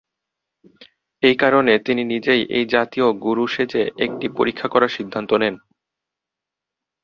এই 1.23 1.35
কারণে 1.35 1.73
তিনি 1.85 2.01
নিজেই 2.05 2.41
এই 2.57 2.65
জাতীয় 2.73 3.07
গুরু 3.25 3.45
সেজে 3.47 3.83
একটি 4.05 4.27
পরীক্ষা 4.37 4.67
করার 4.67 4.95
সিদ্ধান্ত 4.97 5.31
নেন। 5.41 5.55